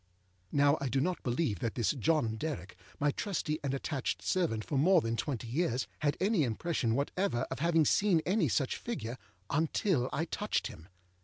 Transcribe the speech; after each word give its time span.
â 0.01 0.03
Now 0.57 0.77
I 0.81 0.89
do 0.89 0.99
not 0.99 1.21
believe 1.21 1.59
that 1.59 1.75
this 1.75 1.91
John 1.91 2.35
Derrick, 2.35 2.75
my 2.99 3.11
trusty 3.11 3.59
and 3.63 3.71
attached 3.71 4.23
servant 4.23 4.65
for 4.65 4.75
more 4.75 4.99
than 4.99 5.15
twenty 5.15 5.45
years, 5.47 5.85
had 5.99 6.17
any 6.19 6.41
impression 6.43 6.95
whatever 6.95 7.41
of 7.51 7.59
having 7.59 7.85
seen 7.85 8.19
any 8.25 8.47
such 8.47 8.77
figure, 8.77 9.19
until 9.51 10.09
I 10.11 10.25
touched 10.25 10.65
him. 10.65 10.87